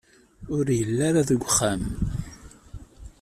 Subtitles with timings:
[0.55, 1.81] Ur yelli ara deg uxxam.